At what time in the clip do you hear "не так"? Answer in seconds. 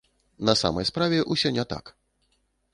1.61-1.95